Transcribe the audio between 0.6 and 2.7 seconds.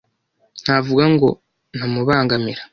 ntavuga ngo nta mubangamira,